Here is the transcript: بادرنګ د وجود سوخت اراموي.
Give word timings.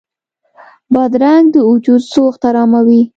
بادرنګ 0.93 1.45
د 1.53 1.55
وجود 1.69 2.01
سوخت 2.13 2.41
اراموي. 2.49 3.01